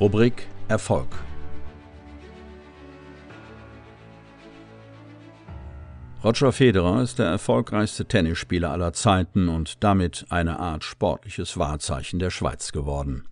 Rubrik 0.00 0.48
Erfolg. 0.68 1.08
Roger 6.24 6.52
Federer 6.52 7.02
ist 7.02 7.18
der 7.18 7.26
erfolgreichste 7.26 8.06
Tennisspieler 8.06 8.70
aller 8.70 8.94
Zeiten 8.94 9.50
und 9.50 9.84
damit 9.84 10.24
eine 10.30 10.58
Art 10.58 10.84
sportliches 10.84 11.58
Wahrzeichen 11.58 12.18
der 12.18 12.30
Schweiz 12.30 12.72
geworden. 12.72 13.28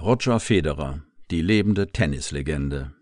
Roger 0.00 0.40
Federer, 0.40 1.02
die 1.30 1.42
lebende 1.42 1.88
Tennislegende. 1.88 2.94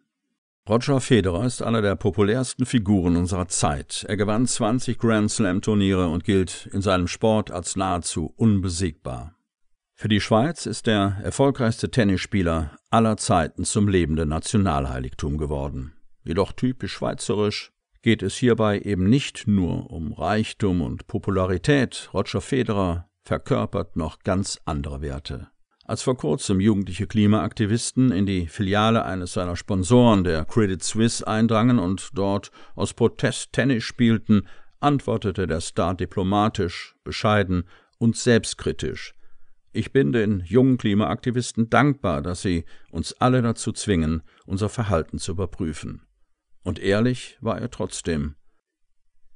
Roger 0.68 1.00
Federer 1.00 1.44
ist 1.44 1.62
einer 1.62 1.80
der 1.80 1.94
populärsten 1.94 2.66
Figuren 2.66 3.14
unserer 3.14 3.46
Zeit. 3.46 4.04
Er 4.08 4.16
gewann 4.16 4.48
20 4.48 4.98
Grand 4.98 5.30
Slam 5.30 5.62
Turniere 5.62 6.08
und 6.08 6.24
gilt 6.24 6.68
in 6.72 6.82
seinem 6.82 7.06
Sport 7.06 7.52
als 7.52 7.76
nahezu 7.76 8.34
unbesiegbar. 8.36 9.36
Für 10.00 10.08
die 10.08 10.22
Schweiz 10.22 10.64
ist 10.64 10.86
der 10.86 11.18
erfolgreichste 11.22 11.90
Tennisspieler 11.90 12.74
aller 12.88 13.18
Zeiten 13.18 13.66
zum 13.66 13.86
lebenden 13.86 14.30
Nationalheiligtum 14.30 15.36
geworden. 15.36 15.92
Jedoch 16.24 16.52
typisch 16.52 16.94
schweizerisch 16.94 17.70
geht 18.00 18.22
es 18.22 18.34
hierbei 18.34 18.80
eben 18.80 19.10
nicht 19.10 19.46
nur 19.46 19.90
um 19.90 20.14
Reichtum 20.14 20.80
und 20.80 21.06
Popularität. 21.06 22.08
Roger 22.14 22.40
Federer 22.40 23.10
verkörpert 23.24 23.96
noch 23.96 24.20
ganz 24.20 24.58
andere 24.64 25.02
Werte. 25.02 25.48
Als 25.84 26.00
vor 26.00 26.16
kurzem 26.16 26.60
jugendliche 26.60 27.06
Klimaaktivisten 27.06 28.10
in 28.10 28.24
die 28.24 28.46
Filiale 28.46 29.04
eines 29.04 29.34
seiner 29.34 29.56
Sponsoren, 29.56 30.24
der 30.24 30.46
Credit 30.46 30.82
Suisse, 30.82 31.28
eindrangen 31.28 31.78
und 31.78 32.08
dort 32.14 32.50
aus 32.74 32.94
Protest 32.94 33.52
Tennis 33.52 33.84
spielten, 33.84 34.48
antwortete 34.80 35.46
der 35.46 35.60
Star 35.60 35.94
diplomatisch, 35.94 36.96
bescheiden 37.04 37.64
und 37.98 38.16
selbstkritisch. 38.16 39.14
Ich 39.72 39.92
bin 39.92 40.12
den 40.12 40.40
jungen 40.40 40.78
Klimaaktivisten 40.78 41.70
dankbar, 41.70 42.22
dass 42.22 42.42
sie 42.42 42.64
uns 42.90 43.12
alle 43.14 43.40
dazu 43.40 43.72
zwingen, 43.72 44.22
unser 44.44 44.68
Verhalten 44.68 45.18
zu 45.18 45.32
überprüfen. 45.32 46.02
Und 46.62 46.80
ehrlich 46.80 47.38
war 47.40 47.60
er 47.60 47.70
trotzdem. 47.70 48.34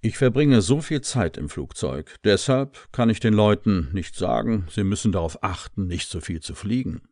Ich 0.00 0.18
verbringe 0.18 0.60
so 0.60 0.80
viel 0.80 1.00
Zeit 1.00 1.38
im 1.38 1.48
Flugzeug, 1.48 2.16
deshalb 2.24 2.92
kann 2.92 3.08
ich 3.08 3.20
den 3.20 3.32
Leuten 3.32 3.90
nicht 3.92 4.16
sagen, 4.16 4.66
sie 4.68 4.84
müssen 4.84 5.12
darauf 5.12 5.42
achten, 5.42 5.86
nicht 5.86 6.10
so 6.10 6.20
viel 6.20 6.40
zu 6.40 6.54
fliegen. 6.54 7.08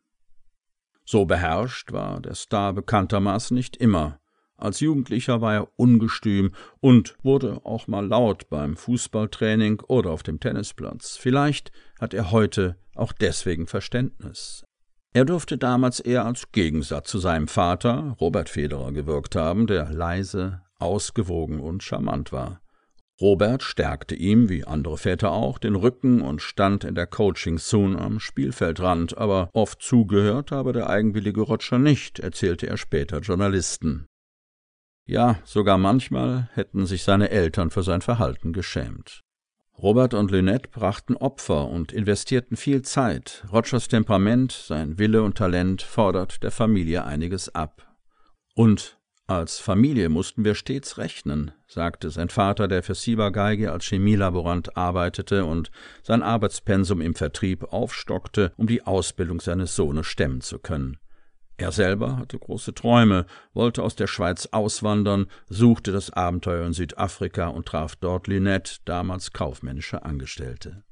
So 1.05 1.25
beherrscht 1.25 1.91
war 1.91 2.21
der 2.21 2.35
Star 2.35 2.73
bekanntermaßen 2.73 3.55
nicht 3.55 3.77
immer. 3.77 4.19
Als 4.55 4.79
Jugendlicher 4.79 5.41
war 5.41 5.53
er 5.55 5.67
ungestüm 5.77 6.51
und 6.79 7.17
wurde 7.23 7.65
auch 7.65 7.87
mal 7.87 8.05
laut 8.05 8.49
beim 8.49 8.77
Fußballtraining 8.77 9.81
oder 9.87 10.11
auf 10.11 10.23
dem 10.23 10.39
Tennisplatz. 10.39 11.17
Vielleicht 11.17 11.71
hat 12.03 12.13
er 12.13 12.31
heute 12.31 12.75
auch 12.95 13.13
deswegen 13.13 13.65
Verständnis. 13.65 14.65
Er 15.13 15.23
dürfte 15.23 15.57
damals 15.57 16.01
eher 16.01 16.25
als 16.25 16.51
Gegensatz 16.51 17.09
zu 17.09 17.17
seinem 17.17 17.47
Vater, 17.47 18.17
Robert 18.19 18.49
Federer, 18.49 18.91
gewirkt 18.91 19.37
haben, 19.37 19.67
der 19.67 19.89
leise, 19.89 20.61
ausgewogen 20.79 21.61
und 21.61 21.81
charmant 21.81 22.33
war. 22.33 22.59
Robert 23.21 23.63
stärkte 23.63 24.15
ihm, 24.15 24.49
wie 24.49 24.65
andere 24.65 24.97
Väter 24.97 25.31
auch, 25.31 25.59
den 25.59 25.75
Rücken 25.75 26.19
und 26.19 26.41
stand 26.41 26.83
in 26.83 26.93
der 26.93 27.07
Coaching-Zone 27.07 27.97
am 27.97 28.19
Spielfeldrand, 28.19 29.17
aber 29.17 29.49
oft 29.53 29.81
zugehört 29.81 30.51
habe 30.51 30.73
der 30.73 30.89
eigenwillige 30.89 31.41
Roger 31.41 31.79
nicht, 31.79 32.19
erzählte 32.19 32.67
er 32.67 32.75
später 32.75 33.19
Journalisten. 33.19 34.07
Ja, 35.07 35.39
sogar 35.45 35.77
manchmal 35.77 36.49
hätten 36.53 36.85
sich 36.85 37.03
seine 37.03 37.29
Eltern 37.29 37.69
für 37.69 37.83
sein 37.83 38.01
Verhalten 38.01 38.51
geschämt. 38.51 39.21
Robert 39.77 40.13
und 40.13 40.31
Lynette 40.31 40.69
brachten 40.69 41.15
Opfer 41.17 41.67
und 41.67 41.91
investierten 41.91 42.55
viel 42.55 42.83
Zeit. 42.83 43.43
Rogers 43.51 43.87
Temperament, 43.87 44.51
sein 44.51 44.97
Wille 44.97 45.23
und 45.23 45.37
Talent 45.37 45.81
fordert 45.81 46.43
der 46.43 46.51
Familie 46.51 47.03
einiges 47.05 47.53
ab. 47.53 47.87
Und 48.55 48.97
als 49.25 49.59
Familie 49.59 50.09
mussten 50.09 50.43
wir 50.43 50.53
stets 50.53 50.97
rechnen, 50.97 51.51
sagte 51.65 52.09
sein 52.09 52.29
Vater, 52.29 52.67
der 52.67 52.83
für 52.83 52.93
Siebergeige 52.93 53.71
als 53.71 53.85
Chemielaborant 53.85 54.75
arbeitete 54.75 55.45
und 55.45 55.71
sein 56.03 56.21
Arbeitspensum 56.21 57.01
im 57.01 57.15
Vertrieb 57.15 57.63
aufstockte, 57.71 58.51
um 58.57 58.67
die 58.67 58.85
Ausbildung 58.85 59.39
seines 59.39 59.75
Sohnes 59.75 60.07
stemmen 60.07 60.41
zu 60.41 60.59
können. 60.59 60.97
Er 61.63 61.71
selber 61.71 62.17
hatte 62.17 62.37
große 62.37 62.73
Träume, 62.73 63.25
wollte 63.53 63.83
aus 63.83 63.95
der 63.95 64.07
Schweiz 64.07 64.49
auswandern, 64.51 65.27
suchte 65.47 65.93
das 65.93 66.09
Abenteuer 66.09 66.67
in 66.67 66.73
Südafrika 66.73 67.47
und 67.47 67.67
traf 67.67 67.95
dort 67.95 68.27
Lynette, 68.27 68.79
damals 68.83 69.31
kaufmännische 69.31 70.03
Angestellte. 70.03 70.83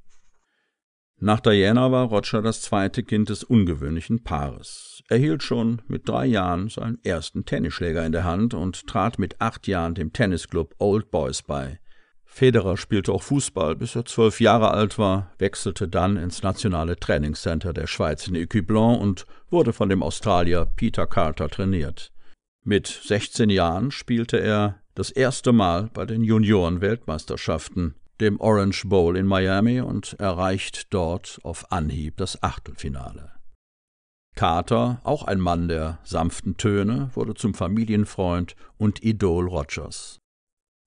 Nach 1.19 1.41
Diana 1.41 1.91
war 1.91 2.05
Roger 2.05 2.41
das 2.41 2.61
zweite 2.61 3.03
Kind 3.03 3.27
des 3.27 3.43
ungewöhnlichen 3.43 4.23
Paares. 4.23 5.03
Er 5.09 5.17
hielt 5.17 5.43
schon 5.43 5.81
mit 5.89 6.07
drei 6.07 6.25
Jahren 6.25 6.69
seinen 6.69 7.03
ersten 7.03 7.43
Tennisschläger 7.43 8.05
in 8.05 8.13
der 8.13 8.23
Hand 8.23 8.53
und 8.53 8.87
trat 8.87 9.19
mit 9.19 9.41
acht 9.41 9.67
Jahren 9.67 9.93
dem 9.93 10.13
Tennisclub 10.13 10.73
Old 10.79 11.11
Boys 11.11 11.41
bei. 11.41 11.80
Federer 12.33 12.77
spielte 12.77 13.11
auch 13.11 13.23
Fußball, 13.23 13.75
bis 13.75 13.93
er 13.93 14.05
zwölf 14.05 14.39
Jahre 14.39 14.71
alt 14.71 14.97
war, 14.97 15.33
wechselte 15.37 15.89
dann 15.89 16.15
ins 16.15 16.41
nationale 16.41 16.95
Trainingscenter 16.95 17.73
der 17.73 17.87
Schweiz 17.87 18.25
in 18.25 18.35
Ecublon 18.35 18.99
und 18.99 19.25
wurde 19.49 19.73
von 19.73 19.89
dem 19.89 20.01
Australier 20.01 20.65
Peter 20.65 21.07
Carter 21.07 21.49
trainiert. 21.49 22.13
Mit 22.63 22.87
16 22.87 23.49
Jahren 23.49 23.91
spielte 23.91 24.37
er 24.37 24.79
das 24.95 25.11
erste 25.11 25.51
Mal 25.51 25.89
bei 25.93 26.05
den 26.05 26.23
Junioren-Weltmeisterschaften 26.23 27.95
dem 28.21 28.39
Orange 28.39 28.87
Bowl 28.87 29.17
in 29.17 29.25
Miami 29.25 29.81
und 29.81 30.13
erreicht 30.17 30.93
dort 30.93 31.39
auf 31.43 31.69
Anhieb 31.71 32.15
das 32.15 32.41
Achtelfinale. 32.41 33.33
Carter, 34.35 35.01
auch 35.03 35.23
ein 35.23 35.41
Mann 35.41 35.67
der 35.67 35.99
sanften 36.03 36.55
Töne, 36.55 37.09
wurde 37.13 37.33
zum 37.33 37.53
Familienfreund 37.53 38.55
und 38.77 39.03
Idol 39.03 39.49
Rogers. 39.49 40.20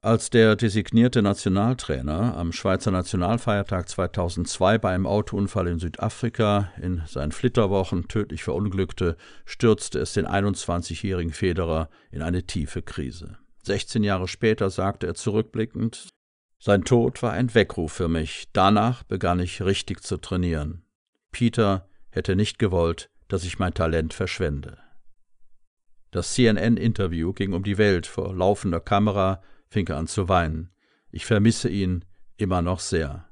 Als 0.03 0.29
der 0.29 0.57
designierte 0.57 1.21
Nationaltrainer 1.21 2.35
am 2.35 2.51
Schweizer 2.51 2.91
Nationalfeiertag 2.91 3.87
2002 3.87 4.77
bei 4.77 4.93
einem 4.93 5.07
Autounfall 5.07 5.69
in 5.69 5.79
Südafrika 5.79 6.73
in 6.81 7.01
seinen 7.07 7.31
Flitterwochen 7.31 8.09
tödlich 8.09 8.43
verunglückte, 8.43 9.15
stürzte 9.45 9.99
es 9.99 10.11
den 10.11 10.27
21-jährigen 10.27 11.31
Federer 11.31 11.89
in 12.11 12.21
eine 12.21 12.43
tiefe 12.43 12.81
Krise. 12.81 13.37
16 13.63 14.03
Jahre 14.03 14.27
später 14.27 14.69
sagte 14.69 15.07
er 15.07 15.15
zurückblickend, 15.15 16.09
sein 16.59 16.83
Tod 16.83 17.23
war 17.23 17.31
ein 17.31 17.55
Weckruf 17.55 17.93
für 17.93 18.09
mich. 18.09 18.49
Danach 18.51 19.03
begann 19.03 19.39
ich 19.39 19.61
richtig 19.61 20.03
zu 20.03 20.17
trainieren. 20.17 20.83
Peter 21.31 21.87
hätte 22.09 22.35
nicht 22.35 22.59
gewollt, 22.59 23.07
dass 23.29 23.45
ich 23.45 23.57
mein 23.57 23.73
Talent 23.73 24.13
verschwende. 24.13 24.79
Das 26.11 26.33
CNN-Interview 26.33 27.31
ging 27.31 27.53
um 27.53 27.63
die 27.63 27.77
Welt. 27.77 28.05
Vor 28.05 28.35
laufender 28.35 28.81
Kamera 28.81 29.41
fing 29.73 29.87
er 29.87 29.97
an 29.97 30.07
zu 30.07 30.29
weinen. 30.29 30.69
Ich 31.11 31.25
vermisse 31.25 31.67
ihn 31.67 32.05
immer 32.37 32.61
noch 32.61 32.79
sehr. 32.79 33.27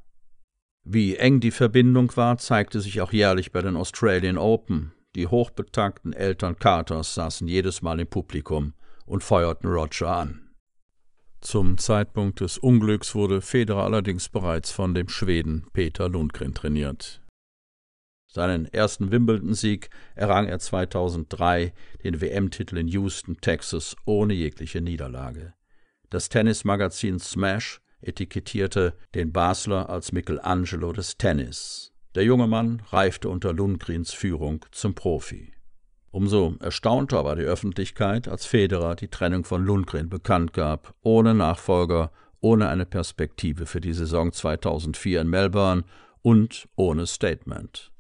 Wie 0.84 1.16
eng 1.16 1.40
die 1.40 1.52
Verbindung 1.52 2.16
war, 2.18 2.38
zeigte 2.38 2.81
sich 2.81 3.00
auch 3.02 3.13
jährlich 3.13 3.52
bei 3.52 3.62
den 3.62 3.78
Australian 3.78 4.38
Open. 4.38 4.91
Die 5.16 5.28
hochbetagten 5.28 6.13
Eltern 6.13 6.57
Carters 6.57 7.13
saßen 7.13 7.47
jedes 7.47 7.81
Mal 7.81 8.00
im 8.00 8.07
Publikum 8.07 8.74
und 9.06 9.24
feuerten 9.24 9.69
Roger 9.69 10.09
an. 10.09 10.50
Zum 11.41 11.78
Zeitpunkt 11.78 12.40
des 12.40 12.57
Unglücks 12.57 13.13
wurde 13.13 13.41
Federer 13.41 13.84
allerdings 13.84 14.30
bereits 14.30 14.72
von 14.72 14.94
dem 14.94 15.09
Schweden 15.09 15.68
Peter 15.74 16.09
Lundgren 16.09 16.53
trainiert. 16.53 17.22
Seinen 18.28 18.66
ersten 18.66 19.12
Wimbledon-Sieg 19.12 19.90
errang 20.16 20.47
er 20.47 20.59
2003, 20.59 21.74
den 22.03 22.22
WM-Titel 22.22 22.78
in 22.78 22.88
Houston, 22.88 23.38
Texas, 23.41 23.96
ohne 24.06 24.34
jegliche 24.34 24.81
Niederlage. 24.81 25.53
Das 26.11 26.27
Tennismagazin 26.27 27.19
Smash 27.19 27.79
etikettierte 28.01 28.97
den 29.16 29.31
Basler 29.31 29.89
als 29.89 30.11
Michelangelo 30.11 30.91
des 30.91 31.16
Tennis. 31.17 31.94
Der 32.16 32.25
junge 32.25 32.47
Mann 32.47 32.81
reifte 32.89 33.30
unter 33.30 33.53
Lundgrens 33.53 34.12
Führung 34.12 34.65
zum 34.71 34.94
Profi. 34.94 35.53
Umso 36.12 36.56
erstaunter 36.59 37.24
war 37.24 37.38
die 37.38 37.44
Öffentlichkeit, 37.44 38.27
als 38.27 38.45
Federer 38.45 38.97
die 38.97 39.07
Trennung 39.07 39.45
von 39.45 39.63
Lundgren 39.63 40.09
bekannt 40.09 40.51
gab, 40.51 40.94
ohne 41.01 41.33
Nachfolger, 41.33 42.12
ohne 42.41 42.68
eine 42.68 42.86
Perspektive 42.86 43.65
für 43.65 43.80
die 43.80 43.94
Saison 43.94 44.33
2004 44.33 45.21
in 45.21 45.30
Melbourne 45.30 45.86
und 46.21 46.68
ohne 46.75 47.07
Statement. 47.07 47.90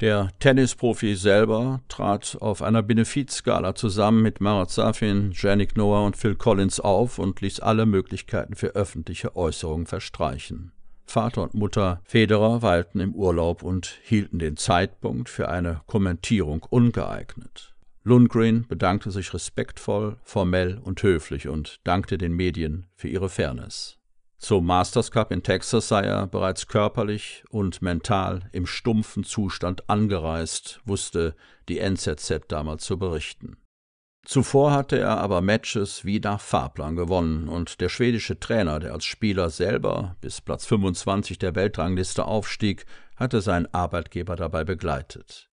Der 0.00 0.30
Tennisprofi 0.40 1.14
selber 1.14 1.80
trat 1.88 2.36
auf 2.40 2.62
einer 2.62 2.82
Benefizskala 2.82 3.76
zusammen 3.76 4.22
mit 4.22 4.40
Marat 4.40 4.70
Safin, 4.70 5.30
Janik 5.32 5.76
Noah 5.76 6.04
und 6.04 6.16
Phil 6.16 6.34
Collins 6.34 6.80
auf 6.80 7.20
und 7.20 7.40
ließ 7.40 7.60
alle 7.60 7.86
Möglichkeiten 7.86 8.56
für 8.56 8.74
öffentliche 8.74 9.36
Äußerungen 9.36 9.86
verstreichen. 9.86 10.72
Vater 11.06 11.42
und 11.42 11.54
Mutter 11.54 12.00
Federer 12.04 12.62
weilten 12.62 12.98
im 12.98 13.14
Urlaub 13.14 13.62
und 13.62 14.00
hielten 14.02 14.40
den 14.40 14.56
Zeitpunkt 14.56 15.28
für 15.28 15.48
eine 15.48 15.82
Kommentierung 15.86 16.66
ungeeignet. 16.68 17.72
Lundgren 18.02 18.66
bedankte 18.66 19.12
sich 19.12 19.32
respektvoll, 19.32 20.16
formell 20.24 20.78
und 20.82 21.02
höflich 21.04 21.46
und 21.46 21.78
dankte 21.84 22.18
den 22.18 22.32
Medien 22.32 22.86
für 22.96 23.08
ihre 23.08 23.28
Fairness. 23.28 23.98
Zum 24.44 24.66
Masters 24.66 25.10
Cup 25.10 25.32
in 25.32 25.42
Texas 25.42 25.88
sei 25.88 26.02
er 26.02 26.26
bereits 26.26 26.66
körperlich 26.66 27.44
und 27.48 27.80
mental 27.80 28.50
im 28.52 28.66
stumpfen 28.66 29.24
Zustand 29.24 29.88
angereist, 29.88 30.82
wusste 30.84 31.34
die 31.70 31.78
NZZ 31.78 32.42
damals 32.48 32.84
zu 32.84 32.98
berichten. 32.98 33.56
Zuvor 34.26 34.72
hatte 34.72 34.98
er 34.98 35.16
aber 35.16 35.40
Matches 35.40 36.04
wie 36.04 36.20
nach 36.20 36.42
Fahrplan 36.42 36.94
gewonnen 36.94 37.48
und 37.48 37.80
der 37.80 37.88
schwedische 37.88 38.38
Trainer, 38.38 38.80
der 38.80 38.92
als 38.92 39.06
Spieler 39.06 39.48
selber 39.48 40.16
bis 40.20 40.42
Platz 40.42 40.66
25 40.66 41.38
der 41.38 41.54
Weltrangliste 41.54 42.26
aufstieg, 42.26 42.84
hatte 43.16 43.40
seinen 43.40 43.72
Arbeitgeber 43.72 44.36
dabei 44.36 44.62
begleitet. 44.62 45.48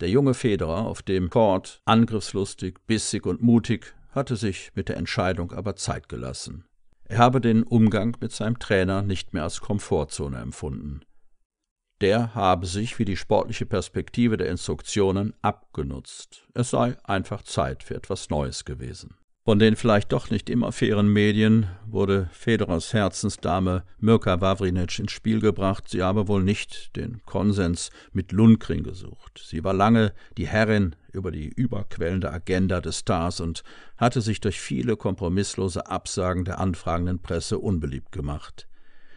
Der 0.00 0.08
junge 0.08 0.34
Federer 0.34 0.84
auf 0.84 1.02
dem 1.02 1.30
Court, 1.30 1.80
angriffslustig, 1.84 2.84
bissig 2.88 3.24
und 3.24 3.40
mutig, 3.40 3.94
hatte 4.10 4.34
sich 4.34 4.72
mit 4.74 4.88
der 4.88 4.96
Entscheidung 4.96 5.52
aber 5.52 5.76
Zeit 5.76 6.08
gelassen. 6.08 6.64
Er 7.12 7.18
habe 7.18 7.42
den 7.42 7.62
Umgang 7.62 8.16
mit 8.22 8.32
seinem 8.32 8.58
Trainer 8.58 9.02
nicht 9.02 9.34
mehr 9.34 9.42
als 9.42 9.60
Komfortzone 9.60 10.38
empfunden. 10.38 11.02
Der 12.00 12.34
habe 12.34 12.64
sich, 12.64 12.98
wie 12.98 13.04
die 13.04 13.18
sportliche 13.18 13.66
Perspektive 13.66 14.38
der 14.38 14.48
Instruktionen, 14.48 15.34
abgenutzt. 15.42 16.48
Es 16.54 16.70
sei 16.70 16.96
einfach 17.04 17.42
Zeit 17.42 17.82
für 17.82 17.96
etwas 17.96 18.30
Neues 18.30 18.64
gewesen. 18.64 19.18
Von 19.44 19.58
den 19.58 19.74
vielleicht 19.74 20.12
doch 20.12 20.30
nicht 20.30 20.48
immer 20.48 20.70
fairen 20.70 21.08
Medien 21.08 21.66
wurde 21.84 22.30
Federers 22.30 22.92
Herzensdame 22.92 23.82
Mirka 23.98 24.40
Wawrinec 24.40 25.00
ins 25.00 25.10
Spiel 25.10 25.40
gebracht. 25.40 25.88
Sie 25.88 26.00
habe 26.00 26.28
wohl 26.28 26.44
nicht 26.44 26.94
den 26.94 27.20
Konsens 27.26 27.90
mit 28.12 28.30
Lundgren 28.30 28.84
gesucht. 28.84 29.42
Sie 29.44 29.64
war 29.64 29.72
lange 29.74 30.12
die 30.36 30.46
Herrin 30.46 30.94
über 31.12 31.32
die 31.32 31.48
überquellende 31.48 32.32
Agenda 32.32 32.80
des 32.80 33.00
Stars 33.00 33.40
und 33.40 33.64
hatte 33.96 34.20
sich 34.20 34.40
durch 34.40 34.60
viele 34.60 34.96
kompromisslose 34.96 35.88
Absagen 35.88 36.44
der 36.44 36.60
anfragenden 36.60 37.18
Presse 37.18 37.58
unbeliebt 37.58 38.12
gemacht. 38.12 38.68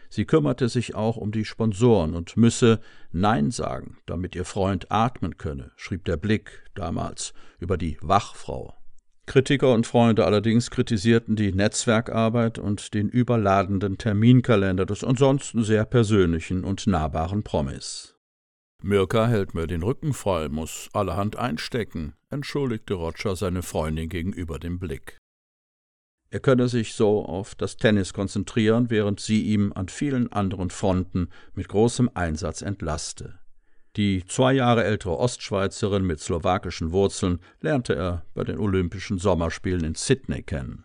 Sie 0.08 0.24
kümmerte 0.24 0.68
sich 0.68 0.96
auch 0.96 1.16
um 1.16 1.30
die 1.30 1.44
Sponsoren 1.44 2.14
und 2.16 2.36
müsse 2.36 2.80
Nein 3.12 3.52
sagen, 3.52 3.98
damit 4.06 4.34
ihr 4.34 4.44
Freund 4.44 4.90
atmen 4.90 5.36
könne, 5.36 5.70
schrieb 5.76 6.04
der 6.04 6.16
Blick 6.16 6.64
damals 6.74 7.32
über 7.60 7.76
die 7.76 7.96
Wachfrau 8.00 8.74
Kritiker 9.26 9.74
und 9.74 9.86
Freunde 9.86 10.24
allerdings 10.24 10.70
kritisierten 10.70 11.34
die 11.34 11.52
Netzwerkarbeit 11.52 12.58
und 12.58 12.94
den 12.94 13.08
überladenden 13.08 13.98
Terminkalender 13.98 14.86
des 14.86 15.02
ansonsten 15.02 15.64
sehr 15.64 15.84
persönlichen 15.84 16.64
und 16.64 16.86
nahbaren 16.86 17.42
Promis. 17.42 18.14
Mirka 18.82 19.26
hält 19.26 19.54
mir 19.54 19.66
den 19.66 19.82
Rücken 19.82 20.12
frei, 20.12 20.48
muss 20.48 20.88
allerhand 20.92 21.36
einstecken, 21.36 22.14
entschuldigte 22.30 22.94
Roger 22.94 23.34
seine 23.34 23.62
Freundin 23.62 24.08
gegenüber 24.08 24.60
dem 24.60 24.78
Blick. 24.78 25.18
Er 26.30 26.40
könne 26.40 26.68
sich 26.68 26.94
so 26.94 27.24
auf 27.24 27.54
das 27.54 27.76
Tennis 27.76 28.12
konzentrieren, 28.12 28.90
während 28.90 29.20
sie 29.20 29.42
ihm 29.42 29.72
an 29.72 29.88
vielen 29.88 30.32
anderen 30.32 30.70
Fronten 30.70 31.30
mit 31.54 31.68
großem 31.68 32.10
Einsatz 32.14 32.62
entlaste. 32.62 33.38
Die 33.96 34.24
zwei 34.26 34.52
Jahre 34.52 34.84
ältere 34.84 35.18
Ostschweizerin 35.18 36.04
mit 36.04 36.20
slowakischen 36.20 36.92
Wurzeln 36.92 37.40
lernte 37.62 37.94
er 37.94 38.26
bei 38.34 38.44
den 38.44 38.58
Olympischen 38.58 39.18
Sommerspielen 39.18 39.84
in 39.84 39.94
Sydney 39.94 40.42
kennen. 40.42 40.84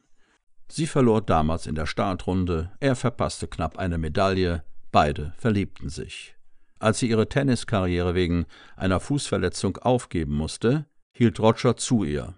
Sie 0.69 0.87
verlor 0.87 1.21
damals 1.21 1.67
in 1.67 1.75
der 1.75 1.85
Startrunde, 1.85 2.71
er 2.79 2.95
verpasste 2.95 3.49
knapp 3.49 3.77
eine 3.77 3.97
Medaille, 3.97 4.63
beide 4.93 5.33
verliebten 5.37 5.89
sich. 5.89 6.35
Als 6.79 6.99
sie 6.99 7.09
ihre 7.09 7.27
Tenniskarriere 7.27 8.15
wegen 8.15 8.45
einer 8.77 9.01
Fußverletzung 9.01 9.77
aufgeben 9.77 10.33
musste, 10.33 10.85
hielt 11.11 11.41
Roger 11.41 11.75
zu 11.75 12.05
ihr. 12.05 12.35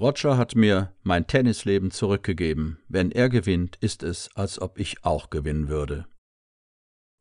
Roger 0.00 0.36
hat 0.36 0.54
mir 0.54 0.92
mein 1.02 1.26
Tennisleben 1.26 1.90
zurückgegeben. 1.90 2.78
Wenn 2.88 3.10
er 3.10 3.28
gewinnt, 3.28 3.76
ist 3.80 4.04
es, 4.04 4.30
als 4.34 4.60
ob 4.60 4.78
ich 4.78 5.04
auch 5.04 5.30
gewinnen 5.30 5.68
würde. 5.68 6.06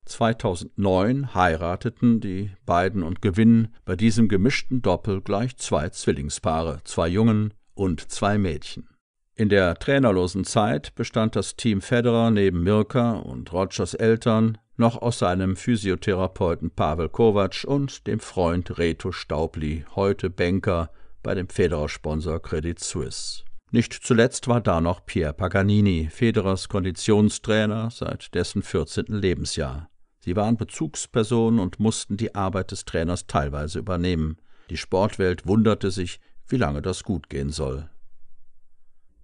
2009 0.05 1.33
heirateten 1.33 2.19
die 2.19 2.51
beiden 2.65 3.03
und 3.03 3.21
gewinnen 3.21 3.73
bei 3.85 3.95
diesem 3.95 4.27
gemischten 4.27 4.81
Doppel 4.81 5.21
gleich 5.21 5.57
zwei 5.57 5.89
Zwillingspaare, 5.89 6.81
zwei 6.83 7.07
Jungen 7.07 7.53
und 7.73 8.11
zwei 8.11 8.37
Mädchen. 8.37 8.87
In 9.35 9.49
der 9.49 9.75
trainerlosen 9.75 10.43
Zeit 10.43 10.93
bestand 10.93 11.35
das 11.35 11.55
Team 11.55 11.81
Federer 11.81 12.29
neben 12.29 12.63
Mirka 12.63 13.13
und 13.13 13.51
Rogers 13.51 13.95
Eltern 13.95 14.59
noch 14.77 15.01
aus 15.01 15.19
seinem 15.19 15.55
Physiotherapeuten 15.55 16.71
Pavel 16.71 17.09
Kovac 17.09 17.63
und 17.65 18.05
dem 18.05 18.19
Freund 18.19 18.77
Reto 18.77 19.11
Staubli, 19.11 19.85
heute 19.95 20.29
Banker 20.29 20.91
bei 21.23 21.33
dem 21.33 21.47
Federer-Sponsor 21.47 22.41
Credit 22.41 22.79
Suisse. 22.79 23.43
Nicht 23.71 23.93
zuletzt 23.93 24.47
war 24.47 24.61
da 24.61 24.81
noch 24.81 25.03
Pierre 25.03 25.33
Paganini, 25.33 26.07
Federers 26.11 26.69
Konditionstrainer 26.69 27.89
seit 27.89 28.35
dessen 28.35 28.61
14. 28.61 29.05
Lebensjahr. 29.07 29.89
Sie 30.23 30.37
waren 30.37 30.55
Bezugspersonen 30.55 31.59
und 31.59 31.81
mussten 31.81 32.15
die 32.15 32.33
Arbeit 32.33 32.71
des 32.71 32.85
Trainers 32.85 33.27
teilweise 33.27 33.79
übernehmen. 33.79 34.37
Die 34.69 34.77
Sportwelt 34.77 35.45
wunderte 35.45 35.91
sich, 35.91 36.21
wie 36.47 36.55
lange 36.55 36.81
das 36.81 37.03
gut 37.03 37.29
gehen 37.29 37.49
soll. 37.49 37.89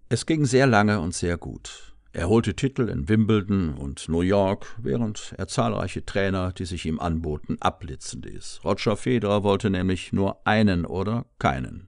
Es 0.10 0.26
ging 0.26 0.44
sehr 0.44 0.68
lange 0.68 1.00
und 1.00 1.16
sehr 1.16 1.38
gut. 1.38 1.96
Er 2.12 2.28
holte 2.28 2.54
Titel 2.54 2.90
in 2.90 3.08
Wimbledon 3.08 3.76
und 3.76 4.10
New 4.10 4.20
York, 4.20 4.76
während 4.78 5.34
er 5.38 5.48
zahlreiche 5.48 6.04
Trainer, 6.06 6.52
die 6.52 6.66
sich 6.66 6.86
ihm 6.86 7.00
anboten, 7.00 7.56
abblitzen 7.62 8.22
ließ. 8.22 8.60
Roger 8.66 8.98
Federer 8.98 9.44
wollte 9.44 9.70
nämlich 9.70 10.12
nur 10.12 10.46
einen 10.46 10.86
oder 10.86 11.28
keinen. 11.40 11.88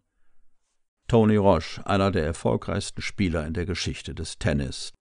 Tony 1.10 1.36
Roche, 1.36 1.86
einer 1.86 2.12
der 2.12 2.26
erfolgreichsten 2.26 3.02
Spieler 3.02 3.46
in 3.46 3.54
der 3.54 3.66
Geschichte 3.66 4.16
des 4.16 4.38
Tennis, 4.38 4.94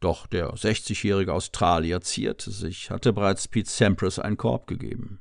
doch 0.00 0.26
der 0.26 0.52
60-jährige 0.52 1.32
Australier 1.32 2.00
zierte 2.00 2.50
sich, 2.50 2.90
hatte 2.90 3.12
bereits 3.12 3.48
Pete 3.48 3.70
Sampras 3.70 4.18
einen 4.18 4.36
Korb 4.36 4.66
gegeben. 4.66 5.20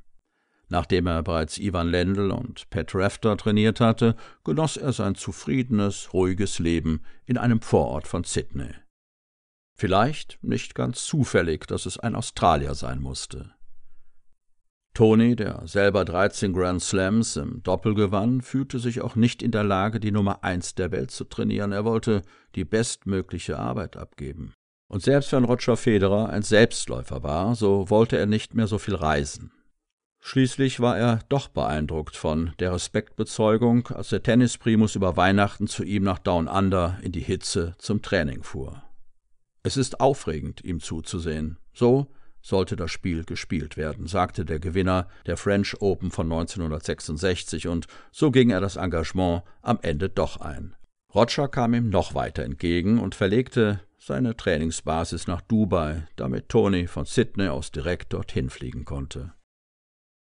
Nachdem 0.68 1.07
er 1.07 1.22
bereits 1.24 1.57
Ivan 1.57 1.89
Lendl 1.89 2.31
und 2.31 2.69
Pat 2.69 2.95
Rafter 2.95 3.38
trainiert 3.38 3.80
hatte, 3.80 4.16
genoss 4.44 4.77
er 4.77 4.94
sein 4.94 5.16
zufriedenes, 5.16 6.13
ruhiges 6.13 6.60
Leben 6.60 7.01
in 7.25 7.38
einem 7.38 7.62
Vorort 7.62 8.07
von 8.07 8.24
Sydney. 8.24 8.74
Vielleicht 9.77 10.39
nicht 10.42 10.74
ganz 10.74 11.06
zufällig, 11.06 11.68
dass 11.68 11.86
es 11.86 12.00
ein 12.00 12.16
Australier 12.16 12.74
sein 12.74 13.01
musste. 13.01 13.54
Tony, 14.94 15.36
der 15.36 15.68
selber 15.68 16.06
13 16.06 16.54
Grand 16.54 16.81
Slams 16.81 17.36
im 17.36 17.62
Doppel 17.63 17.95
gewann, 17.95 18.42
fühlte 18.42 18.80
sich 18.80 19.01
auch 19.01 19.18
nicht 19.18 19.44
in 19.44 19.51
der 19.51 19.66
Lage, 19.66 20.00
die 20.00 20.13
Nummer 20.13 20.45
eins 20.45 20.74
der 20.74 20.92
Welt 20.92 21.12
zu 21.12 21.25
trainieren. 21.25 21.74
Er 21.74 21.83
wollte 21.83 22.22
die 22.56 22.63
bestmögliche 22.63 23.60
Arbeit 23.60 23.98
abgeben. 23.98 24.54
Und 24.88 25.04
selbst 25.04 25.32
wenn 25.32 25.46
Roger 25.46 25.78
Federer 25.78 26.30
ein 26.30 26.44
Selbstläufer 26.44 27.24
war, 27.24 27.56
so 27.56 27.90
wollte 27.90 28.18
er 28.18 28.26
nicht 28.26 28.54
mehr 28.54 28.68
so 28.68 28.78
viel 28.78 28.96
reisen. 28.96 29.52
Schließlich 30.20 30.80
war 30.80 30.98
er 30.98 31.20
doch 31.30 31.50
beeindruckt 31.50 32.16
von 32.16 32.54
der 32.58 32.74
Respektbezeugung, 32.74 33.88
als 33.89 34.10
der 34.10 34.24
Tennisprimus 34.24 34.96
über 34.96 35.18
Weihnachten 35.18 35.68
zu 35.68 35.84
ihm 35.84 36.04
nach 36.04 36.18
Down 36.18 36.48
Under 36.48 36.98
in 37.04 37.12
die 37.12 37.22
Hitze 37.22 37.75
zum 37.77 38.01
Training 38.01 38.42
fuhr. 38.42 38.82
Es 39.62 39.77
ist 39.77 40.00
aufregend, 40.00 40.63
ihm 40.63 40.80
zuzusehen. 40.80 41.58
So 41.74 42.08
sollte 42.42 42.75
das 42.75 42.92
Spiel 42.92 43.24
gespielt 43.24 43.77
werden, 43.77 44.06
sagte 44.08 44.46
der 44.46 44.60
Gewinner 44.60 45.08
der 45.25 45.38
French 45.38 45.82
Open 45.82 46.12
von 46.12 46.32
1966, 46.32 47.68
und 47.68 47.88
so 48.12 48.30
ging 48.32 48.51
er 48.51 48.62
das 48.62 48.75
Engagement 48.75 49.44
am 49.62 49.80
Ende 49.82 50.10
doch 50.10 50.38
ein. 50.38 50.75
Roger 51.13 51.48
kam 51.48 51.74
ihm 51.74 51.89
noch 51.89 52.13
weiter 52.13 52.44
entgegen 52.44 53.00
und 53.00 53.15
verlegte 53.15 53.80
seine 54.05 54.38
Trainingsbasis 54.38 55.25
nach 55.25 55.41
Dubai, 55.41 56.07
damit 56.15 56.47
Tony 56.47 56.85
von 56.85 57.05
Sydney 57.05 57.47
aus 57.47 57.71
direkt 57.71 58.13
dorthin 58.13 58.51
fliegen 58.51 58.85
konnte. 58.85 59.33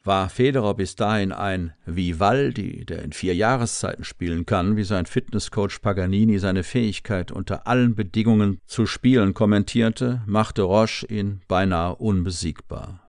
War 0.03 0.29
Federer 0.29 0.75
bis 0.75 0.97
dahin 0.97 1.33
ein 1.33 1.75
Vivaldi, 1.87 2.85
der 2.85 3.03
in 3.03 3.13
vier 3.13 3.37
Jahreszeiten 3.37 4.05
spielen 4.05 4.47
kann, 4.47 4.77
wie 4.77 4.85
sein 4.85 5.07
Fitnesscoach 5.07 5.81
Paganini 5.81 6.39
seine 6.39 6.65
Fähigkeit 6.65 7.31
unter 7.31 7.67
allen 7.69 7.95
Bedingungen 7.95 8.61
zu 8.67 8.87
spielen 8.87 9.33
kommentierte, 9.33 10.23
machte 10.27 10.63
Roche 10.63 11.07
ihn 11.07 11.43
beinahe 11.47 11.95
unbesiegbar. 11.97 13.08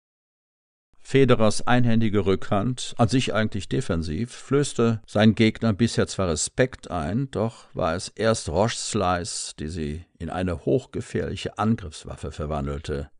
Federers 1.07 1.67
einhändige 1.67 2.25
Rückhand, 2.25 2.95
an 2.97 3.09
sich 3.09 3.35
eigentlich 3.35 3.69
defensiv, 3.69 4.33
flößte 4.33 5.03
sein 5.07 5.35
Gegner 5.35 5.75
bisher 5.75 6.07
zwar 6.07 6.29
Respekt 6.29 6.91
ein, 6.91 7.31
doch 7.31 7.67
war 7.75 7.95
es 7.95 8.09
erst 8.09 8.49
Roches 8.49 8.91
Slice, 8.91 9.55
die 9.59 9.69
sie 9.69 10.07
in 10.19 10.31
eine 10.31 10.65
hochgefährliche 10.65 11.59
Angriffswaffe 11.59 12.33
verwandelte. 12.33 13.11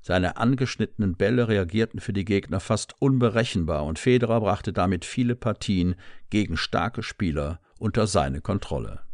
Seine 0.00 0.38
angeschnittenen 0.38 1.16
Bälle 1.16 1.46
reagierten 1.46 2.00
für 2.00 2.14
die 2.14 2.24
Gegner 2.24 2.58
fast 2.58 2.94
unberechenbar 3.00 3.84
und 3.84 3.98
Federer 3.98 4.40
brachte 4.40 4.72
damit 4.72 5.04
viele 5.04 5.36
Partien 5.36 5.94
gegen 6.30 6.56
starke 6.56 7.02
Spieler 7.02 7.60
unter 7.78 8.06
seine 8.06 8.40
Kontrolle. 8.40 9.05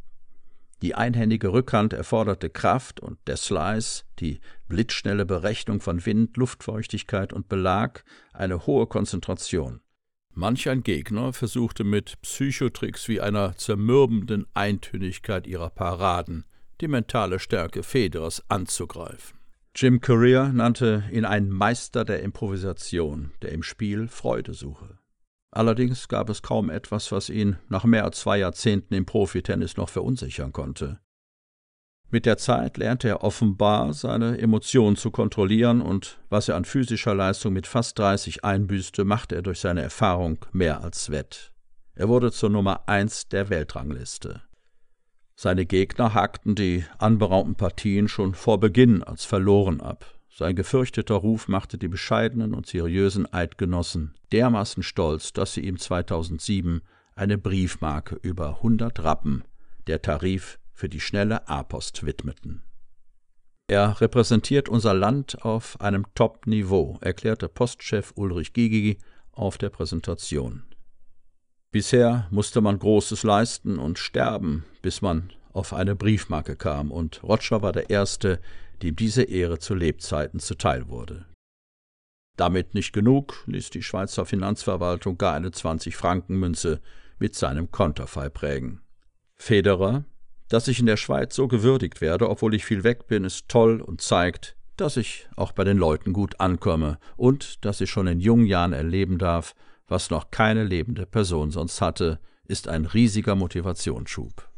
Die 0.82 0.96
einhändige 0.96 1.52
Rückhand 1.52 1.92
erforderte 1.92 2.50
Kraft 2.50 2.98
und 2.98 3.18
der 3.28 3.36
Slice, 3.36 4.02
die 4.18 4.40
blitzschnelle 4.68 5.24
Berechnung 5.24 5.80
von 5.80 6.04
Wind, 6.04 6.36
Luftfeuchtigkeit 6.36 7.32
und 7.32 7.48
Belag, 7.48 8.04
eine 8.32 8.66
hohe 8.66 8.88
Konzentration. 8.88 9.80
Manch 10.34 10.68
ein 10.68 10.82
Gegner 10.82 11.32
versuchte 11.32 11.84
mit 11.84 12.20
Psychotricks 12.22 13.06
wie 13.06 13.20
einer 13.20 13.56
zermürbenden 13.56 14.46
Eintönigkeit 14.54 15.46
ihrer 15.46 15.70
Paraden 15.70 16.46
die 16.80 16.88
mentale 16.88 17.38
Stärke 17.38 17.84
Federers 17.84 18.42
anzugreifen. 18.48 19.38
Jim 19.76 20.00
Courier 20.00 20.48
nannte 20.52 21.04
ihn 21.12 21.24
einen 21.24 21.50
Meister 21.50 22.04
der 22.04 22.22
Improvisation, 22.22 23.30
der 23.40 23.52
im 23.52 23.62
Spiel 23.62 24.08
Freude 24.08 24.52
suche. 24.52 24.98
Allerdings 25.52 26.08
gab 26.08 26.30
es 26.30 26.40
kaum 26.40 26.70
etwas, 26.70 27.12
was 27.12 27.28
ihn 27.28 27.58
nach 27.68 27.84
mehr 27.84 28.04
als 28.04 28.20
zwei 28.20 28.38
Jahrzehnten 28.38 28.94
im 28.94 29.04
Profitennis 29.04 29.76
noch 29.76 29.90
verunsichern 29.90 30.52
konnte. 30.52 30.98
Mit 32.10 32.24
der 32.24 32.38
Zeit 32.38 32.78
lernte 32.78 33.08
er 33.08 33.22
offenbar, 33.22 33.92
seine 33.92 34.38
Emotionen 34.38 34.96
zu 34.96 35.10
kontrollieren, 35.10 35.82
und 35.82 36.18
was 36.30 36.48
er 36.48 36.56
an 36.56 36.64
physischer 36.64 37.14
Leistung 37.14 37.52
mit 37.52 37.66
fast 37.66 37.98
30 37.98 38.44
einbüßte, 38.44 39.04
machte 39.04 39.36
er 39.36 39.42
durch 39.42 39.60
seine 39.60 39.82
Erfahrung 39.82 40.44
mehr 40.52 40.82
als 40.82 41.10
wett. 41.10 41.52
Er 41.94 42.08
wurde 42.08 42.32
zur 42.32 42.48
Nummer 42.48 42.88
eins 42.88 43.28
der 43.28 43.50
Weltrangliste. 43.50 44.42
Seine 45.36 45.66
Gegner 45.66 46.14
hakten 46.14 46.54
die 46.54 46.84
anberaumten 46.98 47.56
Partien 47.56 48.08
schon 48.08 48.34
vor 48.34 48.58
Beginn 48.58 49.02
als 49.02 49.24
verloren 49.24 49.80
ab. 49.80 50.18
Sein 50.34 50.56
gefürchteter 50.56 51.16
Ruf 51.16 51.46
machte 51.46 51.76
die 51.76 51.88
bescheidenen 51.88 52.54
und 52.54 52.66
seriösen 52.66 53.30
Eidgenossen 53.30 54.14
dermaßen 54.32 54.82
stolz, 54.82 55.34
dass 55.34 55.52
sie 55.52 55.60
ihm 55.60 55.78
2007 55.78 56.80
eine 57.14 57.36
Briefmarke 57.36 58.18
über 58.22 58.56
100 58.56 59.04
Rappen, 59.04 59.44
der 59.86 60.00
Tarif 60.00 60.58
für 60.72 60.88
die 60.88 61.00
schnelle 61.00 61.48
A-Post 61.48 62.06
widmeten. 62.06 62.62
Er 63.68 64.00
repräsentiert 64.00 64.70
unser 64.70 64.94
Land 64.94 65.44
auf 65.44 65.78
einem 65.82 66.06
Top-Niveau, 66.14 66.98
erklärte 67.02 67.48
Postchef 67.48 68.12
Ulrich 68.16 68.54
Gigi 68.54 68.98
auf 69.32 69.58
der 69.58 69.68
Präsentation. 69.68 70.62
Bisher 71.70 72.26
musste 72.30 72.62
man 72.62 72.78
Großes 72.78 73.22
leisten 73.22 73.78
und 73.78 73.98
sterben, 73.98 74.64
bis 74.80 75.02
man 75.02 75.30
auf 75.52 75.72
eine 75.72 75.94
Briefmarke 75.96 76.56
kam, 76.56 76.90
und 76.90 77.22
Roger 77.22 77.62
war 77.62 77.72
der 77.72 77.90
Erste, 77.90 78.40
dem 78.82 78.96
diese 78.96 79.22
Ehre 79.22 79.58
zu 79.58 79.74
Lebzeiten 79.74 80.40
zuteil 80.40 80.88
wurde. 80.88 81.26
Damit 82.36 82.74
nicht 82.74 82.92
genug, 82.92 83.44
ließ 83.46 83.70
die 83.70 83.82
Schweizer 83.82 84.24
Finanzverwaltung 84.24 85.18
gar 85.18 85.34
eine 85.34 85.50
20-Franken-Münze 85.50 86.80
mit 87.18 87.34
seinem 87.34 87.70
Konterfei 87.70 88.28
prägen. 88.28 88.80
Federer, 89.36 90.04
dass 90.48 90.68
ich 90.68 90.80
in 90.80 90.86
der 90.86 90.96
Schweiz 90.96 91.34
so 91.34 91.48
gewürdigt 91.48 92.00
werde, 92.00 92.28
obwohl 92.28 92.54
ich 92.54 92.64
viel 92.64 92.84
weg 92.84 93.06
bin, 93.06 93.24
ist 93.24 93.48
toll 93.48 93.80
und 93.80 94.00
zeigt, 94.00 94.56
dass 94.76 94.96
ich 94.96 95.28
auch 95.36 95.52
bei 95.52 95.64
den 95.64 95.78
Leuten 95.78 96.12
gut 96.12 96.40
ankomme 96.40 96.98
und 97.16 97.64
dass 97.64 97.80
ich 97.80 97.90
schon 97.90 98.06
in 98.06 98.20
jungen 98.20 98.46
Jahren 98.46 98.72
erleben 98.72 99.18
darf, 99.18 99.54
was 99.86 100.10
noch 100.10 100.30
keine 100.30 100.64
lebende 100.64 101.06
Person 101.06 101.50
sonst 101.50 101.80
hatte, 101.80 102.18
ist 102.46 102.68
ein 102.68 102.86
riesiger 102.86 103.34
Motivationsschub. 103.34 104.51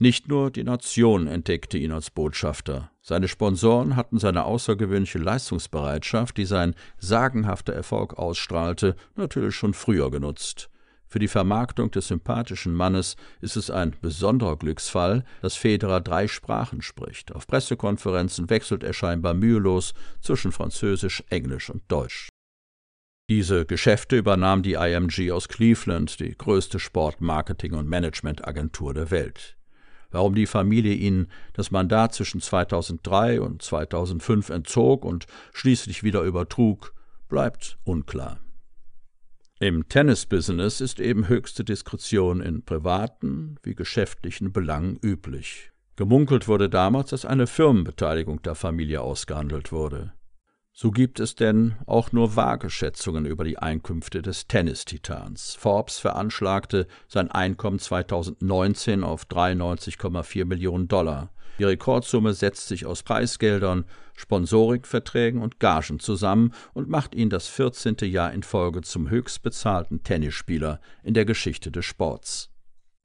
Nicht 0.00 0.28
nur 0.28 0.52
die 0.52 0.62
Nation 0.62 1.26
entdeckte 1.26 1.76
ihn 1.76 1.90
als 1.90 2.10
Botschafter. 2.10 2.92
Seine 3.00 3.26
Sponsoren 3.26 3.96
hatten 3.96 4.18
seine 4.18 4.44
außergewöhnliche 4.44 5.18
Leistungsbereitschaft, 5.18 6.36
die 6.36 6.44
sein 6.44 6.76
sagenhafter 6.98 7.72
Erfolg 7.72 8.14
ausstrahlte, 8.14 8.94
natürlich 9.16 9.56
schon 9.56 9.74
früher 9.74 10.10
genutzt. 10.12 10.70
Für 11.08 11.18
die 11.18 11.26
Vermarktung 11.26 11.90
des 11.90 12.08
sympathischen 12.08 12.74
Mannes 12.74 13.16
ist 13.40 13.56
es 13.56 13.70
ein 13.70 13.96
besonderer 14.00 14.56
Glücksfall, 14.56 15.24
dass 15.42 15.56
Federer 15.56 16.00
drei 16.00 16.28
Sprachen 16.28 16.80
spricht. 16.80 17.34
Auf 17.34 17.48
Pressekonferenzen 17.48 18.50
wechselt 18.50 18.84
er 18.84 18.92
scheinbar 18.92 19.34
mühelos 19.34 19.94
zwischen 20.20 20.52
Französisch, 20.52 21.24
Englisch 21.28 21.70
und 21.70 21.82
Deutsch. 21.88 22.28
Diese 23.30 23.66
Geschäfte 23.66 24.16
übernahm 24.16 24.62
die 24.62 24.74
IMG 24.74 25.32
aus 25.32 25.48
Cleveland, 25.48 26.20
die 26.20 26.36
größte 26.36 26.78
Sportmarketing- 26.78 27.74
und 27.74 27.88
Managementagentur 27.88 28.94
der 28.94 29.10
Welt. 29.10 29.57
Warum 30.10 30.34
die 30.34 30.46
Familie 30.46 30.94
ihnen 30.94 31.28
das 31.52 31.70
Mandat 31.70 32.14
zwischen 32.14 32.40
2003 32.40 33.40
und 33.40 33.62
2005 33.62 34.50
entzog 34.50 35.04
und 35.04 35.26
schließlich 35.52 36.02
wieder 36.02 36.22
übertrug, 36.22 36.94
bleibt 37.28 37.78
unklar. 37.84 38.40
Im 39.60 39.88
Tennis-Business 39.88 40.80
ist 40.80 41.00
eben 41.00 41.28
höchste 41.28 41.64
Diskretion 41.64 42.40
in 42.40 42.64
privaten 42.64 43.56
wie 43.62 43.74
geschäftlichen 43.74 44.52
Belangen 44.52 44.98
üblich. 45.02 45.72
Gemunkelt 45.96 46.46
wurde 46.46 46.70
damals, 46.70 47.10
dass 47.10 47.24
eine 47.24 47.48
Firmenbeteiligung 47.48 48.40
der 48.42 48.54
Familie 48.54 49.00
ausgehandelt 49.00 49.72
wurde. 49.72 50.12
So 50.80 50.92
gibt 50.92 51.18
es 51.18 51.34
denn 51.34 51.74
auch 51.86 52.12
nur 52.12 52.36
vage 52.36 52.70
Schätzungen 52.70 53.26
über 53.26 53.42
die 53.42 53.58
Einkünfte 53.58 54.22
des 54.22 54.46
Tennistitans. 54.46 55.56
Forbes 55.56 55.98
veranschlagte 55.98 56.86
sein 57.08 57.32
Einkommen 57.32 57.80
2019 57.80 59.02
auf 59.02 59.24
93,4 59.24 60.44
Millionen 60.44 60.86
Dollar. 60.86 61.32
Die 61.58 61.64
Rekordsumme 61.64 62.32
setzt 62.32 62.68
sich 62.68 62.86
aus 62.86 63.02
Preisgeldern, 63.02 63.86
Sponsorikverträgen 64.14 65.42
und 65.42 65.58
Gagen 65.58 65.98
zusammen 65.98 66.54
und 66.74 66.88
macht 66.88 67.16
ihn 67.16 67.28
das 67.28 67.48
14. 67.48 67.96
Jahr 68.02 68.32
in 68.32 68.44
Folge 68.44 68.82
zum 68.82 69.10
höchstbezahlten 69.10 70.04
Tennisspieler 70.04 70.80
in 71.02 71.14
der 71.14 71.24
Geschichte 71.24 71.72
des 71.72 71.86
Sports. 71.86 72.52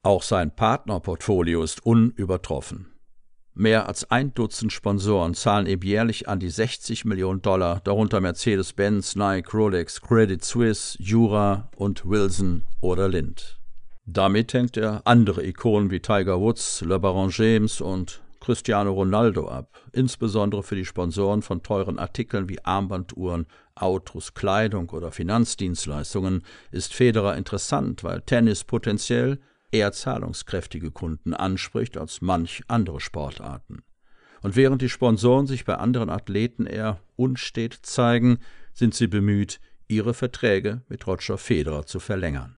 Auch 0.04 0.22
sein 0.22 0.56
Partnerportfolio 0.56 1.64
ist 1.64 1.84
unübertroffen. 1.84 2.93
Mehr 3.56 3.88
als 3.88 4.10
ein 4.10 4.34
Dutzend 4.34 4.74
Sponsoren 4.74 5.36
zahlen 5.36 5.68
ihm 5.68 5.82
jährlich 5.84 6.28
an 6.28 6.40
die 6.40 6.50
60 6.50 7.06
Millionen 7.06 7.44
Dollar, 7.44 7.82
darunter 7.84 8.20
Mercedes-Benz, 8.20 9.16
Nike, 9.16 9.54
Rolex, 9.54 10.02
Credit 10.02 10.44
Suisse, 10.44 10.98
Jura 11.00 11.70
und 11.76 12.04
Wilson 12.04 12.64
oder 12.82 13.08
Lind. 13.08 13.60
Damit 14.08 14.54
hängt 14.56 14.76
er 14.76 15.04
andere 15.06 15.46
Ikonen 15.46 15.92
wie 15.92 16.00
Tiger 16.00 16.40
Woods, 16.40 16.82
LeBaron 16.82 17.30
James 17.30 17.80
und 17.80 18.24
Cristiano 18.40 18.92
Ronaldo 18.92 19.48
ab, 19.48 19.80
insbesondere 19.92 20.64
für 20.64 20.76
die 20.76 20.84
Sponsoren 20.84 21.44
von 21.44 21.62
teuren 21.62 22.00
Artikeln 22.00 22.50
wie 22.50 22.60
Armbanduhren, 22.66 23.46
Autos, 23.76 24.34
Kleidung 24.34 24.90
oder 24.90 25.12
Finanzdienstleistungen 25.12 26.44
ist 26.72 26.94
Federer 26.94 27.38
interessant, 27.38 28.04
weil 28.04 28.22
Tennis 28.22 28.64
potenziell 28.64 29.40
eher 29.74 29.92
zahlungskräftige 29.92 30.92
Kunden 30.92 31.34
anspricht 31.34 31.98
als 31.98 32.22
manch 32.22 32.64
andere 32.68 33.00
Sportarten. 33.00 33.84
Und 34.42 34.56
während 34.56 34.82
die 34.82 34.90
Sponsoren 34.90 35.48
sich 35.48 35.66
bei 35.66 35.76
anderen 35.76 36.10
Athleten 36.10 36.66
eher 36.66 37.00
unstet 37.16 37.74
zeigen, 37.82 38.40
sind 38.74 38.94
sie 38.94 39.08
bemüht, 39.08 39.60
ihre 39.88 40.14
Verträge 40.14 40.82
mit 40.90 41.08
Roger 41.08 41.38
Federer 41.38 41.86
zu 41.86 42.00
verlängern. 42.00 42.56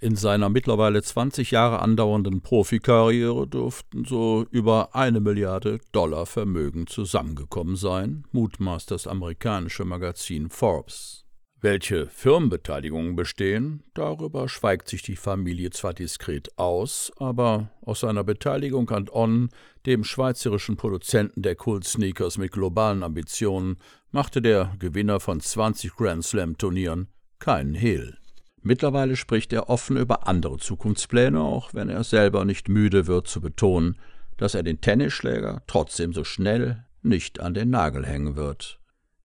In 0.00 0.14
seiner 0.14 0.48
mittlerweile 0.48 1.02
20 1.02 1.50
Jahre 1.50 1.80
andauernden 1.80 2.40
Profikarriere 2.40 3.48
dürften 3.48 4.04
so 4.04 4.46
über 4.50 4.94
eine 4.94 5.20
Milliarde 5.20 5.80
Dollar 5.90 6.24
Vermögen 6.24 6.86
zusammengekommen 6.86 7.74
sein, 7.74 8.24
mutmaßt 8.30 8.90
das 8.92 9.08
amerikanische 9.08 9.84
Magazin 9.84 10.50
Forbes. 10.50 11.24
Welche 11.60 12.06
Firmenbeteiligungen 12.06 13.16
bestehen, 13.16 13.82
darüber 13.92 14.48
schweigt 14.48 14.86
sich 14.88 15.02
die 15.02 15.16
Familie 15.16 15.70
zwar 15.70 15.92
diskret 15.92 16.56
aus, 16.56 17.10
aber 17.16 17.70
aus 17.80 18.00
seiner 18.00 18.22
Beteiligung 18.22 18.88
an 18.90 19.08
On, 19.10 19.48
dem 19.84 20.04
schweizerischen 20.04 20.76
Produzenten 20.76 21.42
der 21.42 21.56
Kult-Sneakers 21.56 22.38
mit 22.38 22.52
globalen 22.52 23.02
Ambitionen, 23.02 23.78
machte 24.12 24.40
der 24.40 24.72
Gewinner 24.78 25.18
von 25.18 25.40
20 25.40 25.96
Grand 25.96 26.24
Slam-Turnieren 26.24 27.08
keinen 27.40 27.74
Hehl. 27.74 28.16
Mittlerweile 28.62 29.16
spricht 29.16 29.52
er 29.52 29.68
offen 29.68 29.96
über 29.96 30.28
andere 30.28 30.58
Zukunftspläne, 30.58 31.40
auch 31.40 31.74
wenn 31.74 31.88
er 31.88 32.04
selber 32.04 32.44
nicht 32.44 32.68
müde 32.68 33.08
wird 33.08 33.26
zu 33.26 33.40
betonen, 33.40 33.98
dass 34.36 34.54
er 34.54 34.62
den 34.62 34.80
Tennisschläger 34.80 35.62
trotzdem 35.66 36.12
so 36.12 36.22
schnell 36.22 36.84
nicht 37.02 37.40
an 37.40 37.54
den 37.54 37.70
Nagel 37.70 38.06
hängen 38.06 38.36
wird. 38.36 38.77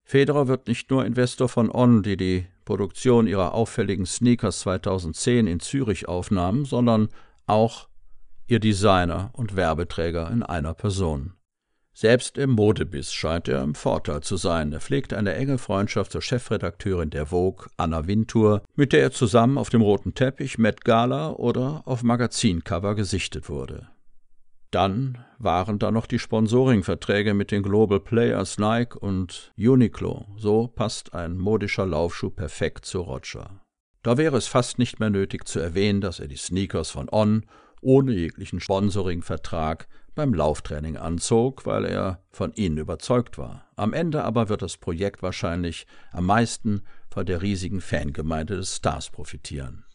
Federer 0.04 0.48
wird 0.48 0.68
nicht 0.68 0.92
nur 0.92 1.06
Investor 1.06 1.50
von 1.50 1.74
On, 1.74 2.04
die 2.04 2.18
die 2.18 2.46
Produktion 2.66 3.28
ihrer 3.28 3.54
auffälligen 3.54 4.06
Sneakers 4.06 4.60
2010 4.62 5.48
in 5.48 5.60
Zürich 5.60 6.08
aufnahmen, 6.08 6.66
sondern 6.66 7.10
auch 7.46 7.88
ihr 8.48 8.60
Designer 8.60 9.32
und 9.34 9.56
Werbeträger 9.56 10.30
in 10.30 10.44
einer 10.44 10.74
Person. 10.74 11.34
Selbst 11.96 12.40
im 12.40 12.52
Modebiss 12.52 13.14
scheint 13.14 13.48
er 13.48 13.62
im 13.62 13.76
Vorteil 13.76 14.22
zu 14.22 14.36
sein. 14.36 14.74
Er 14.74 14.82
pflegt 14.82 15.14
eine 15.14 15.36
enge 15.36 15.60
Freundschaft 15.60 16.12
zur 16.12 16.24
Chefredakteurin 16.24 17.12
der 17.12 17.28
Vogue, 17.28 17.68
Anna 17.78 18.08
Wintour, 18.08 18.64
mit 18.76 18.94
der 18.94 19.02
er 19.02 19.12
zusammen 19.12 19.60
auf 19.60 19.70
dem 19.70 19.82
roten 19.82 20.16
Teppich, 20.16 20.58
Met 20.58 20.84
Gala 20.86 21.34
oder 21.34 21.84
auf 21.86 22.02
Magazincover 22.02 22.96
gesichtet 22.96 23.48
wurde. 23.48 23.90
Dann 24.74 25.20
waren 25.38 25.78
da 25.78 25.92
noch 25.92 26.08
die 26.08 26.18
Sponsoringverträge 26.18 27.36
mit 27.36 27.52
den 27.52 27.62
Global 27.62 28.00
Players 28.00 28.58
Nike 28.58 28.98
und 28.98 29.54
Uniqlo. 29.56 30.26
So 30.36 30.66
passt 30.68 31.14
ein 31.14 31.38
modischer 31.38 31.86
Laufschuh 31.86 32.32
perfekt 32.32 32.86
zu 32.86 33.02
Roger. 33.02 33.62
Da 34.02 34.18
wäre 34.18 34.36
es 34.36 34.48
fast 34.48 34.80
nicht 34.80 35.00
mehr 35.00 35.12
nötig 35.12 35.48
zu 35.48 35.60
erwähnen, 35.60 36.02
dass 36.02 36.20
er 36.20 36.28
die 36.28 36.38
Sneakers 36.38 36.90
von 36.90 37.08
On 37.12 37.46
ohne 37.82 38.14
jeglichen 38.14 38.60
Sponsoringvertrag 38.60 39.88
beim 40.16 40.34
Lauftraining 40.34 40.98
anzog, 40.98 41.68
weil 41.68 41.86
er 41.86 42.24
von 42.32 42.52
ihnen 42.54 42.80
überzeugt 42.80 43.38
war. 43.38 43.70
Am 43.76 43.94
Ende 43.94 44.24
aber 44.24 44.50
wird 44.50 44.64
das 44.64 44.78
Projekt 44.78 45.22
wahrscheinlich 45.22 45.86
am 46.12 46.26
meisten 46.26 46.82
von 47.12 47.28
der 47.28 47.44
riesigen 47.44 47.80
Fangemeinde 47.80 48.56
des 48.56 48.78
Stars 48.78 49.12
profitieren. 49.12 49.86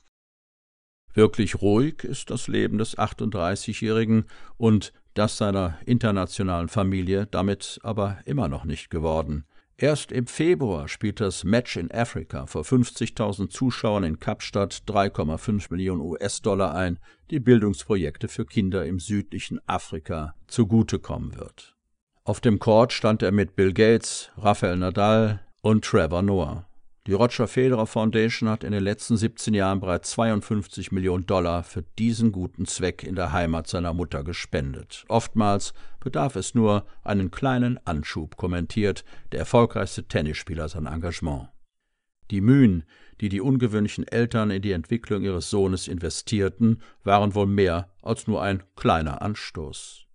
Wirklich 1.14 1.60
ruhig 1.60 2.04
ist 2.04 2.30
das 2.30 2.48
Leben 2.48 2.78
des 2.78 2.96
38-Jährigen 2.96 4.24
und 4.56 4.92
das 5.14 5.36
seiner 5.36 5.78
internationalen 5.84 6.68
Familie 6.68 7.26
damit 7.26 7.80
aber 7.82 8.18
immer 8.24 8.48
noch 8.48 8.64
nicht 8.64 8.90
geworden. 8.90 9.44
Erst 9.80 10.10
im 10.10 10.26
Februar 10.26 10.88
spielt 10.88 11.20
das 11.20 11.44
Match 11.44 11.76
in 11.76 11.92
Africa 11.92 12.46
vor 12.46 12.62
50.000 12.62 13.48
Zuschauern 13.48 14.02
in 14.02 14.18
Kapstadt 14.18 14.82
3,5 14.88 15.68
Millionen 15.70 16.00
US-Dollar 16.00 16.74
ein, 16.74 16.98
die 17.30 17.38
Bildungsprojekte 17.38 18.26
für 18.26 18.44
Kinder 18.44 18.84
im 18.86 18.98
südlichen 18.98 19.60
Afrika 19.68 20.34
zugutekommen 20.48 21.36
wird. 21.36 21.76
Auf 22.24 22.40
dem 22.40 22.58
Court 22.58 22.92
stand 22.92 23.22
er 23.22 23.32
mit 23.32 23.54
Bill 23.56 23.72
Gates, 23.72 24.30
Rafael 24.36 24.76
Nadal 24.76 25.40
und 25.62 25.84
Trevor 25.84 26.22
Noah. 26.22 26.67
Die 27.08 27.14
Roger 27.14 27.48
Federer 27.48 27.86
Foundation 27.86 28.50
hat 28.50 28.64
in 28.64 28.72
den 28.72 28.82
letzten 28.82 29.16
17 29.16 29.54
Jahren 29.54 29.80
bereits 29.80 30.10
52 30.10 30.92
Millionen 30.92 31.24
Dollar 31.24 31.62
für 31.62 31.82
diesen 31.98 32.32
guten 32.32 32.66
Zweck 32.66 33.02
in 33.02 33.14
der 33.14 33.32
Heimat 33.32 33.66
seiner 33.66 33.94
Mutter 33.94 34.22
gespendet. 34.22 35.06
Oftmals 35.08 35.72
bedarf 36.00 36.36
es 36.36 36.54
nur 36.54 36.84
einen 37.04 37.30
kleinen 37.30 37.80
Anschub, 37.86 38.36
kommentiert 38.36 39.06
der 39.32 39.38
erfolgreichste 39.38 40.04
Tennisspieler 40.04 40.68
sein 40.68 40.84
Engagement. 40.84 41.48
Die 42.30 42.42
Mühen, 42.42 42.84
die 43.22 43.30
die 43.30 43.40
ungewöhnlichen 43.40 44.06
Eltern 44.06 44.50
in 44.50 44.60
die 44.60 44.72
Entwicklung 44.72 45.22
ihres 45.22 45.48
Sohnes 45.48 45.88
investierten, 45.88 46.82
waren 47.04 47.34
wohl 47.34 47.46
mehr 47.46 47.88
als 48.02 48.26
nur 48.26 48.42
ein 48.42 48.62
kleiner 48.76 49.22
Anstoß. 49.22 50.07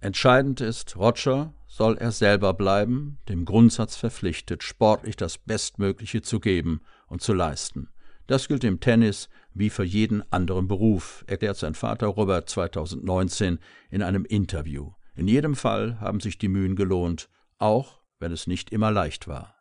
Entscheidend 0.00 0.60
ist, 0.60 0.96
Roger 0.96 1.54
soll 1.66 1.96
er 1.98 2.12
selber 2.12 2.54
bleiben, 2.54 3.18
dem 3.28 3.44
Grundsatz 3.44 3.96
verpflichtet, 3.96 4.62
sportlich 4.62 5.16
das 5.16 5.38
Bestmögliche 5.38 6.22
zu 6.22 6.38
geben 6.38 6.80
und 7.08 7.20
zu 7.20 7.32
leisten. 7.32 7.88
Das 8.28 8.46
gilt 8.46 8.62
im 8.62 8.78
Tennis 8.78 9.28
wie 9.54 9.70
für 9.70 9.84
jeden 9.84 10.22
anderen 10.32 10.68
Beruf, 10.68 11.24
erklärt 11.26 11.56
sein 11.56 11.74
Vater 11.74 12.06
Robert 12.06 12.48
2019 12.48 13.58
in 13.90 14.02
einem 14.02 14.24
Interview. 14.24 14.92
In 15.16 15.26
jedem 15.26 15.56
Fall 15.56 15.98
haben 16.00 16.20
sich 16.20 16.38
die 16.38 16.48
Mühen 16.48 16.76
gelohnt, 16.76 17.28
auch 17.58 18.00
wenn 18.20 18.30
es 18.30 18.46
nicht 18.46 18.70
immer 18.70 18.92
leicht 18.92 19.26
war. 19.26 19.56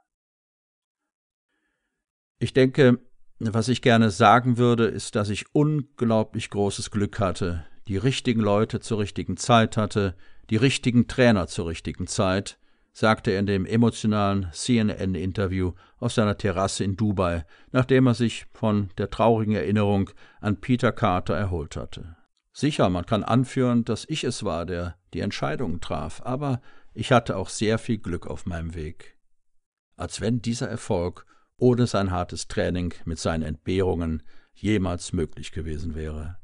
Ich 2.37 2.53
denke, 2.53 2.99
was 3.39 3.67
ich 3.69 3.81
gerne 3.81 4.11
sagen 4.11 4.57
würde, 4.57 4.85
ist, 4.85 5.15
dass 5.15 5.29
ich 5.29 5.55
unglaublich 5.55 6.51
großes 6.51 6.91
Glück 6.91 7.19
hatte, 7.19 7.65
die 7.87 7.97
richtigen 7.97 8.41
Leute 8.41 8.79
zur 8.79 8.99
richtigen 8.99 9.37
Zeit 9.37 9.77
hatte, 9.77 10.15
die 10.49 10.57
richtigen 10.57 11.07
Trainer 11.07 11.47
zur 11.47 11.67
richtigen 11.67 12.07
Zeit, 12.07 12.57
sagte 12.93 13.31
er 13.31 13.39
in 13.39 13.45
dem 13.45 13.65
emotionalen 13.65 14.47
CNN-Interview 14.51 15.73
auf 15.99 16.13
seiner 16.13 16.37
Terrasse 16.37 16.83
in 16.83 16.95
Dubai, 16.97 17.45
nachdem 17.71 18.07
er 18.07 18.15
sich 18.15 18.47
von 18.53 18.89
der 18.97 19.09
traurigen 19.09 19.55
Erinnerung 19.55 20.09
an 20.41 20.59
Peter 20.59 20.91
Carter 20.91 21.35
erholt 21.35 21.75
hatte. 21.75 22.15
Sicher, 22.53 22.89
man 22.89 23.05
kann 23.05 23.23
anführen, 23.23 23.85
dass 23.85 24.05
ich 24.09 24.23
es 24.23 24.43
war, 24.43 24.65
der 24.65 24.95
die 25.13 25.19
Entscheidungen 25.19 25.79
traf, 25.79 26.21
aber 26.25 26.59
ich 26.95 27.11
hatte 27.11 27.37
auch 27.37 27.49
sehr 27.49 27.77
viel 27.77 27.99
Glück 27.99 28.25
auf 28.25 28.47
meinem 28.47 28.73
Weg. 28.73 29.15
Als 29.95 30.19
wenn 30.19 30.41
dieser 30.41 30.67
Erfolg 30.67 31.27
ohne 31.57 31.85
sein 31.85 32.09
hartes 32.09 32.47
Training 32.47 32.95
mit 33.05 33.19
seinen 33.19 33.43
Entbehrungen 33.43 34.23
jemals 34.55 35.13
möglich 35.13 35.51
gewesen 35.51 35.93
wäre. 35.93 36.37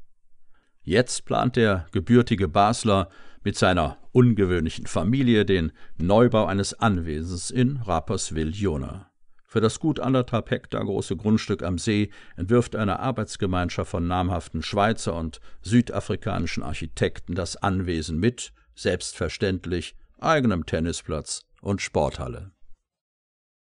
Jetzt 0.84 1.24
plant 1.24 1.56
der 1.56 1.86
gebürtige 1.92 2.46
Basler 2.46 3.08
mit 3.42 3.56
seiner 3.56 3.96
ungewöhnlichen 4.12 4.86
Familie 4.86 5.46
den 5.46 5.72
Neubau 5.96 6.44
eines 6.44 6.74
Anwesens 6.74 7.50
in 7.50 7.78
Rapperswil-Jona. 7.78 9.10
Für 9.46 9.60
das 9.60 9.80
gut 9.80 9.98
anderthalb 9.98 10.50
Hektar 10.50 10.84
große 10.84 11.16
Grundstück 11.16 11.62
am 11.62 11.78
See 11.78 12.10
entwirft 12.36 12.76
eine 12.76 13.00
Arbeitsgemeinschaft 13.00 13.90
von 13.90 14.06
namhaften 14.06 14.62
Schweizer 14.62 15.14
und 15.14 15.40
südafrikanischen 15.62 16.62
Architekten 16.62 17.34
das 17.34 17.56
Anwesen 17.56 18.18
mit, 18.18 18.52
selbstverständlich, 18.74 19.94
eigenem 20.18 20.66
Tennisplatz 20.66 21.46
und 21.60 21.80
Sporthalle. 21.80 22.53